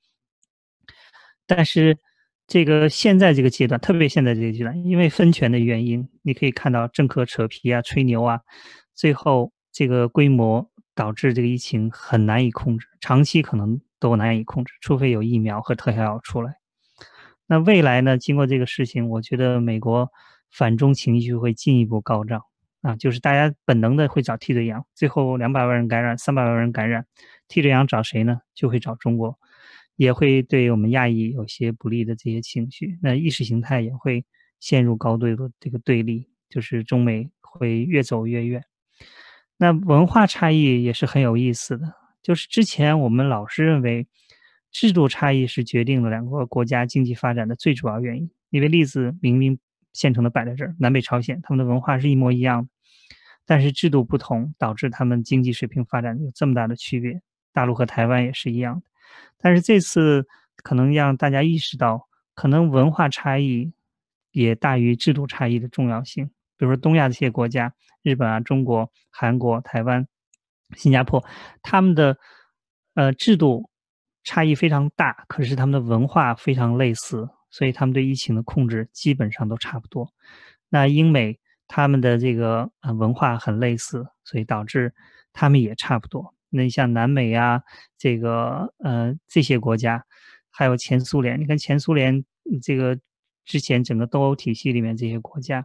[1.46, 1.96] 但是。
[2.48, 8.38] 这个现在这个阶段，特别现在这个阶段，因为分权的原因，你可以看到政客扯皮啊、吹牛啊，
[8.94, 16.54] 最后这个规模导致这个疫情很难以控制，长期可能都难以控制，除非有疫苗和特效药出来。
[17.46, 18.18] 那未来呢？
[18.18, 20.10] 经过这个事情，我觉得美国
[20.50, 22.42] 反中情绪会进一步高涨
[22.82, 27.06] 啊，就是大家本能的会找替罪羊，最后两百万人感染、三百万人感染，
[27.48, 28.40] 替罪羊找谁呢？
[28.54, 29.38] 就会找中国。
[29.96, 34.26] 也会对我们亚裔有些不利的这些情绪，那意识形态也会
[34.60, 38.62] 陷入高度的这个对立，就是中美会越走越远。
[39.56, 44.06] 那文化差异也是很有意思的，就是之前我们老是认为
[44.78, 49.58] 制度差异是决定了两个国家经济发展的最主要原因，因为例子明明
[49.94, 52.68] 现成的摆在这儿，南北朝鲜他们的文化是一模一样的，
[53.46, 57.22] 但是制度不同导致他们经济水平发展有这么大的区别，
[57.54, 58.82] 大陆和台湾也是一样的。
[59.38, 63.72] 但是这次可能让大家意识到，可能文化差异
[64.30, 66.26] 也大于制度差异的重要性。
[66.58, 70.06] 比如说东亚这些国家，日本啊、中国、韩国、台湾、
[70.76, 71.24] 新加坡，
[71.62, 72.18] 他们的
[72.92, 73.70] 呃制度
[74.26, 80.12] 差异非常大，可是他们的文化非常类似，所以他们对疫情的控制基本上都差不多。
[80.68, 84.92] 那英美他们的这个呃文化很类似，所以导致
[85.32, 86.34] 他们也差不多。
[86.50, 87.62] 那你像南美呀，
[87.96, 90.04] 这个呃这些国家，
[90.50, 92.24] 还有前苏联，你看前苏联
[92.60, 92.98] 这个
[93.44, 95.64] 之前整个东欧体系里面这些国家，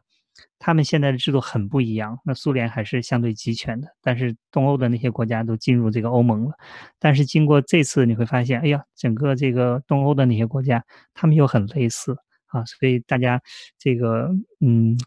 [0.59, 2.19] 他们现在的制度很不一样。
[2.25, 6.51] 那苏联还是相对集权的，但是东欧的那些国家都进入这个欧盟了。
[6.99, 12.15] 但是经过这次，你会发现，哎呀，整个这个东欧的那些国家，他们又很类似
[12.47, 12.63] 啊。
[12.65, 13.41] 所以大家
[13.77, 14.97] 这个嗯，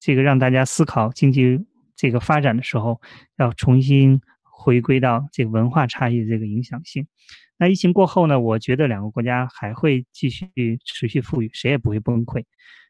[0.00, 1.64] 这个让大家思考经济
[1.96, 3.00] 这个发展的时候，
[3.38, 4.20] 要重新。
[4.58, 7.06] 回归到这个文化差异的这个影响性，
[7.58, 8.40] 那疫情过后呢？
[8.40, 10.48] 我觉得两个国家还会继续
[10.82, 12.42] 持续富裕，谁也不会崩溃。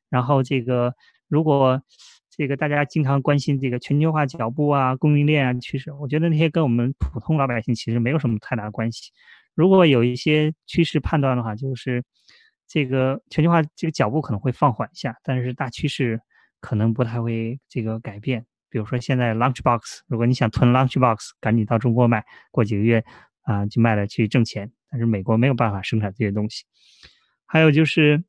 [0.08, 0.94] 然后这个
[1.28, 1.82] 如果
[2.30, 9.10] 这个大家经常关心这个全球化脚步啊、供应链啊趋势，我觉得那些跟我们普通老百姓其实没有什么太大的关系。
[9.54, 12.04] 如果有一些趋势判断的话，就是
[12.68, 16.20] 这个全球化这个脚步可能会放缓一下，但是大趋势
[16.60, 18.44] 可能不太会这个改变。
[18.68, 23.02] 比如说，现在 Lunchbox，如果你想囤 Lunchbox，赶紧到中国买，过几个月
[23.42, 24.70] 啊就卖了去挣钱。
[24.90, 26.64] 但是美国没有办法生产这些东西。
[27.46, 28.22] 还有就是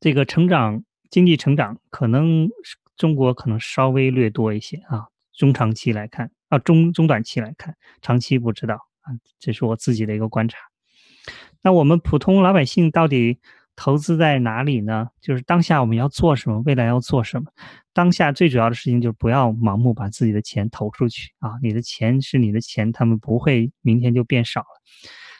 [0.00, 2.48] 这个成长经济成长，可能
[2.96, 5.06] 中国可能稍微略多一些啊。
[5.36, 10.58] 中长期来看啊，中中短期来看，长期不知道啊，这是我自己的一个观察。
[11.62, 13.38] 那我们普通老百姓到底？
[13.80, 15.08] 投资在哪里呢？
[15.20, 17.48] 就是当下我们要做什么，未来要做什么。
[17.92, 21.52] 当下最主要的事情就是不要盲目把自己的钱投出去啊！
[21.62, 24.66] 你的钱是你的钱，他们不会明天就变少了。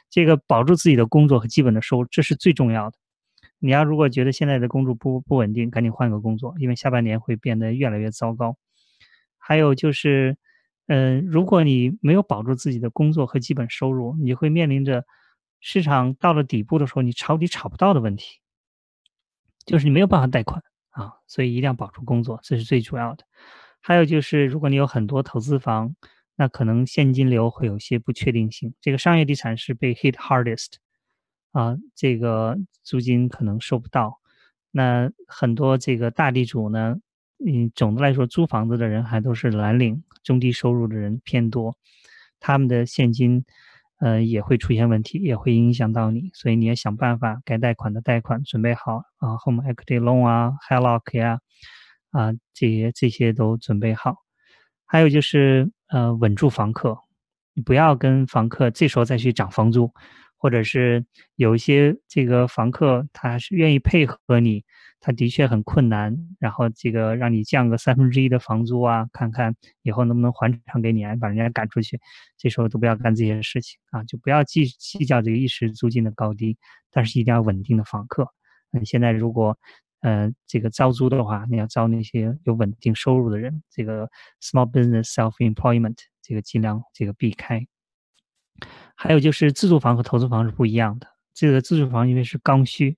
[0.09, 2.97] 这个保住自己的工作和基本的收入，这是最重要的。
[3.59, 8.57] 你要如果觉得现在的工作不不稳定，赶紧换个工作，因为下半年会变得越来越糟糕。
[9.37, 10.37] 还有就是，
[10.87, 15.05] 嗯，如果你没有保住自己的工作和基本收入，你会面临着。
[15.61, 18.39] 市场到了底部的时候，你抄底炒不到的问题，
[19.67, 23.25] 就是你没有办法贷款啊，所以一定要保住工作，这是最主要的。
[23.81, 25.97] 还有就是，如果你有很多投资房，
[26.37, 28.73] 那可能现金流会有些不确定性。
[28.81, 30.75] 这个商业地产是被 hit hardest
[31.59, 34.21] 啊，这个租金可能收不到。
[34.71, 36.97] 那很多这个大地主呢，
[37.45, 41.75] 嗯，总的来说租房子的人还都是蓝领、中低收入的人偏多，
[42.39, 43.45] 他们的现金。
[44.01, 51.41] 呃，也会出现问题，也会影响到你，所以你要想办法，该贷款的贷款准备好啊，home equity loan 啊，HELOC 呀，
[52.13, 54.19] 啊，这些这些都准备好。
[54.87, 56.97] 还有就是呃，稳住房客，
[57.55, 59.93] 你不要跟房客这时候再去涨房租，
[60.39, 61.05] 或者是
[61.37, 64.65] 有一些这个房客他是愿意配合你，
[65.01, 71.99] 他的确很困难，然后这个让你降个三分之一的房租啊，看看以后能不能还偿给你，啊，把人家赶出去，
[72.37, 76.57] 这时候都不要干这些事情啊，就不要计计较这个一时租金的高低，
[76.91, 78.27] 但是一定要稳定的房客。
[78.73, 79.59] 嗯，现在如果
[80.03, 84.09] 呃这个招租的话，你要招那些有稳定收入的人，这个
[84.41, 87.67] small business self employment 这个尽量这个避开。
[88.95, 91.07] 还有就是自住房和投资房是不一样的。
[91.35, 92.97] 这个自住房因为是刚需，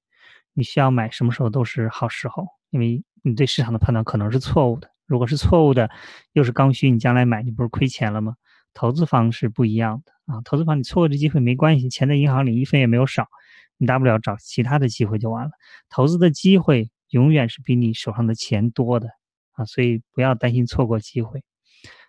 [0.54, 4.90] 你需要买什么时候都是好时候，因为你对市场的判断可能是错误的。
[5.06, 5.90] 如果是错误的，
[6.32, 8.34] 又是刚需，你将来买你不是亏钱了吗？
[8.72, 13.26] 投资房是不一样的啊，投资房你错过这机会没关系，钱在银行里一分也没有少，
[13.76, 15.50] 你大不了找其他的机会就完了。
[15.90, 19.08] 投资的机会永远是比你手上的钱多的
[19.52, 21.42] 啊，所以不要担心错过机会。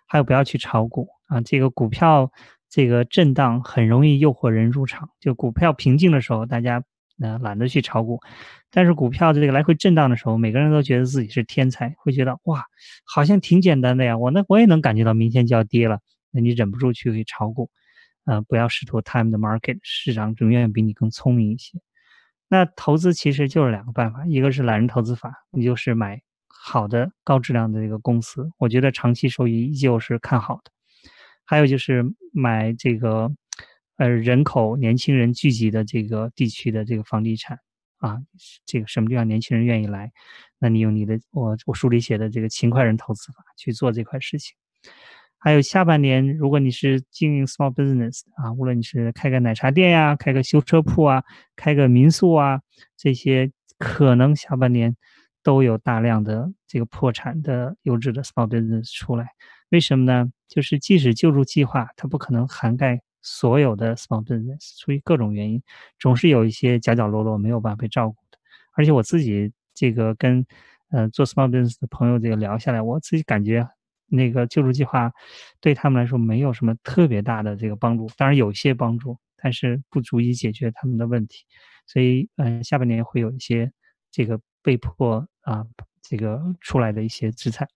[0.06, 2.32] 还有不要去炒股啊，这个股票。
[2.72, 5.10] 这个震荡很容易诱惑人入场。
[5.20, 6.82] 就股票平静的时候，大家
[7.20, 8.16] 呃懒得去炒股；
[8.70, 12.64] 但是股票这个来回震荡的时候，每个人都觉得自己是天才，会觉得哇，
[13.04, 14.16] 好像挺简单的呀。
[14.16, 16.00] 我那我也能感觉到明天就要跌了，
[16.30, 17.70] 那你忍不住去炒股。
[18.24, 21.78] 呃，不要试图 time the market，市场永远比你更聪明一些。
[22.48, 30.70] 那投资其实就是两个办法，一个是懒人投资法，你就是买好的高质量的这个公司，我觉得长期收益依旧是看好的。
[31.52, 33.30] 还有就是买这个，
[33.98, 37.58] 呃，人口年轻人聚集的这个地区的这个房地产
[37.98, 38.16] 啊，
[38.64, 40.10] 这个什么地方年轻人愿意来，
[40.58, 44.56] 那你用你的我我书里写的这个勤快人投资法去做这块事情。
[45.36, 51.22] 还有下半年，如果你是经营 small business 啊，无论你是开个奶茶店呀，开个修车铺啊，
[51.54, 52.62] 开个民宿啊，
[52.96, 54.96] 这些可能下半年
[55.42, 59.26] 都有大量的这个破产的优质的 small business 出来。
[59.72, 60.30] 为什么呢？
[60.48, 65.62] 就是即使救助计划，它不可能涵盖所有的 small business，出于各种原因，
[65.98, 68.36] 总是有一些角角落落没有办法被照顾的。
[68.72, 70.44] 而且我自己这个跟
[70.90, 73.66] 呃做 small business 的朋友这个聊下来，我自己感觉
[74.08, 75.10] 那个救助计划
[75.58, 81.46] 对他们来说没有什么特别大的这个帮助，当然有些帮助，但是不足以解决他们的问题。
[81.86, 83.72] 所以，嗯，下半年会有一些
[84.10, 85.64] 这个被迫啊
[86.02, 87.66] 这个出来的一些资产。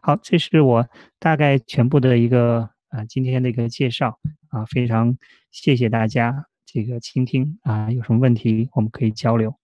[0.00, 4.18] 好，这是我大概全部的一个啊今天的一个介绍
[4.48, 5.16] 啊，非常
[5.50, 9.61] 谢谢大家这个倾听啊，有什么问题我们可以交流。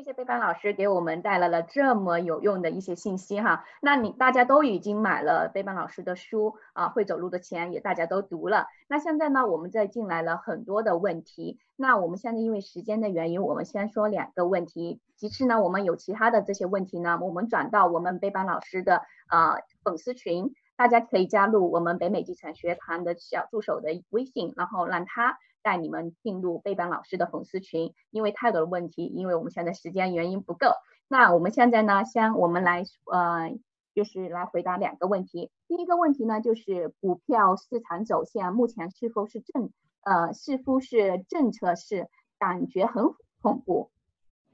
[0.00, 3.66] 谢谢贝班老师给我们带来了这么有用的一些信息哈。
[3.82, 8.66] 那你大家都已经买了贝班老师的书啊，会走路的钱也大家都读了。
[8.88, 11.58] 那现在呢，我们再进来了很多的问题。
[11.76, 15.02] 那我们现在因为时间的原因，我们先说两个问题。
[15.16, 25.38] 其次呢，我们有其他的这些问题呢，我们转到我们贝班老师的啊粉丝群，大家可以加入我们北美地产学堂的小助手的微信，然后让他。
[25.62, 30.68] 带你们进入贝班老师的粉丝群，因为太多的问题，因为我们现在时间原因不够。
[31.08, 33.58] 那我们现在呢，先我们来呃，
[33.94, 35.50] 就是来回答两个问题。
[35.66, 39.70] 第一个问题呢，就是股票市场走向目前是否是正
[40.02, 42.08] 呃，是否是政策是
[42.38, 43.04] 感觉很
[43.42, 43.90] 恐怖？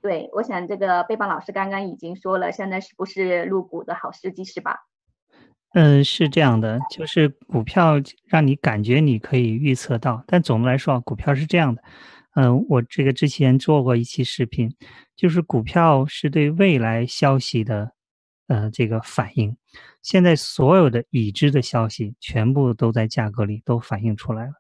[0.01, 4.87] 对我想这个贝班老师刚刚已经说了，现在是不是入股的好时机是吧？
[5.79, 11.83] 嗯，是这样的，就是股票让你感觉你可以预测到，但总的来说啊，股票是这样的。
[12.35, 14.75] 嗯，我这个之前做过一期视频，
[15.17, 17.93] 就是股票是对未来消息的，
[18.47, 19.55] 呃，这个反应。
[20.01, 24.53] 现在所有的已知的消息全部都在价格里都反映出来了，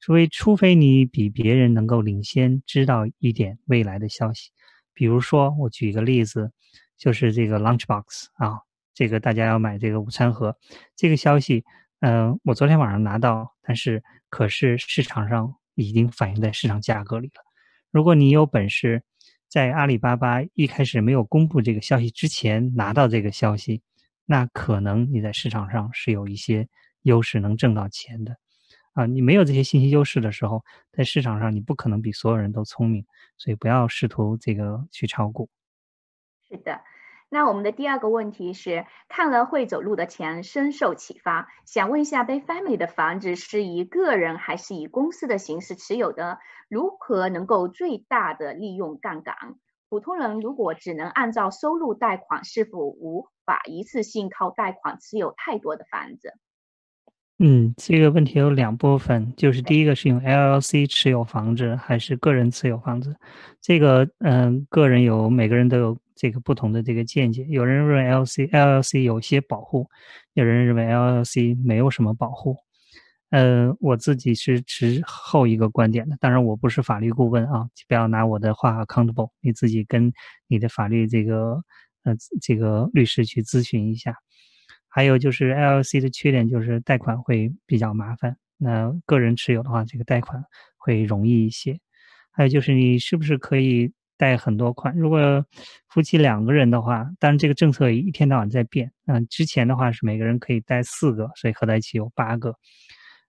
[0.00, 4.50] 所以除非你比别人能够领先知道一点未来的消息，
[4.92, 6.50] 比如说我举一个例子，
[6.98, 8.02] 就是这个 Lunchbox
[8.34, 8.66] 啊。
[8.98, 10.56] 这个大家要买这个午餐盒，
[10.96, 11.64] 这个消息，
[12.00, 17.34] 嗯，我昨天晚上拿到，但是可是市场上已经反映在市场价格里了。
[17.92, 19.04] 如果你有本事，
[19.46, 23.82] 在阿里巴巴一开始没有公布这个消息之前拿到这个消息，
[24.26, 26.68] 那可能你在市场上是有一些
[27.02, 28.36] 优势，能挣到钱的。
[28.94, 35.48] 啊，你没有这些信息优势的时候，在市场上你不可能比所有人都聪明，所以不要试图这个去炒股。
[36.48, 36.80] 是的。
[37.30, 46.38] 那我们的第二个问题是，看了会走路的钱深受启发，想问一下，Bay Family 的房子是以个人还是以公司的形式持有的？
[46.68, 49.34] 如何能够最大的利用杠杆？
[49.90, 56.34] 普通人如果只能按照收入贷款，是否无法一次性靠贷款持有太多的房子？
[57.38, 63.14] 嗯，这个问题有两部分，就是第一个是用 LLC 持有房子还是个人持有房子？
[63.60, 67.44] 这个，嗯，个人有每个人都有这个不同的这个见解。
[67.48, 69.88] 有人认为 LC LLC 有些保护，
[70.34, 72.56] 有人认为 LLC 没有什么保护。
[73.30, 80.10] 呃，我自己是持后一个观点的，当然我不是法律顾问啊，不要拿我的话 accountable，你自己跟
[80.46, 81.62] 你的法律这个
[82.04, 84.16] 呃这个律师去咨询一下。
[84.88, 90.42] 还有就是 LLC 的缺点就是贷款会比较麻烦，那个人持有的话，这个贷款
[90.78, 91.78] 会容易一些。
[92.32, 94.94] 还有就是你是不是可以贷很多款？
[94.94, 95.42] 如果
[95.88, 98.92] 夫妻两个人的话，当然这个政策一天到晚在变。
[99.06, 102.54] 嗯，之前的话是每个人可以贷四个，所以合在一起有八个。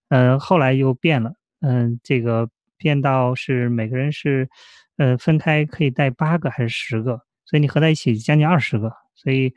[0.09, 1.31] 嗯，后来又变了，
[1.61, 4.49] 嗯，这个变到是每个人是，
[4.97, 7.21] 呃，分开可以贷八个还是十个？
[7.45, 8.91] 所以你合在一起将近二十个。
[9.15, 9.53] 所以，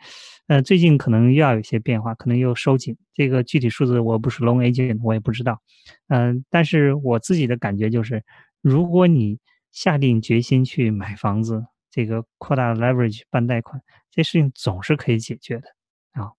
[0.49, 2.97] 呃，最近可能又要有些变化，可能又收紧。
[3.14, 5.57] 这个具体数字我不是 loan agent，我也不知道。
[6.09, 8.24] 嗯，但是我自己的感觉就是，
[8.61, 9.39] 如果你
[9.73, 15.68] 下定决心去买房子，这个扩大 leverage 办贷款，这事情总是可以解决的
[16.12, 16.33] 啊。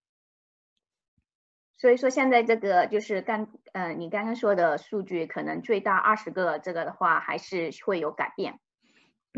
[1.76, 8.58] 所以说，现在这个就是刚，呃，你刚刚说的数据，可能最大二十个，这个的话还是会有改变。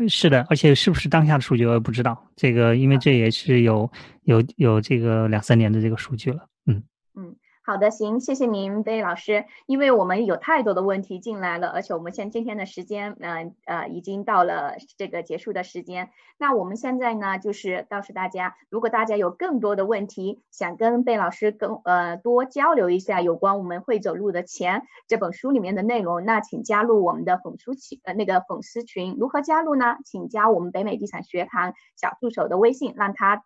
[0.07, 3.91] 是的，而且是不是当下的数据我也不知道，这个因为这也是有
[4.23, 6.83] 有有这个两三年的这个数据了，嗯
[7.15, 7.35] 嗯。
[7.69, 9.43] 好的，行，谢谢您，贝老师。
[9.65, 16.09] 因为我们有太多的问题进来了，而且我们现今天的时间，嗯呃，已经到了这个结束的时间。
[16.37, 29.17] 那我们现在呢，就是告诉大家，如果大家有更多的问题，想跟贝老师跟呃多交流一下有关我们会走路的钱这本书里面的内容，那请加入我们的粉书群，呃那个粉丝群。
[29.19, 29.97] 如何加入呢？
[30.05, 33.43] 请加我们北美地产学堂小助手的微信，让他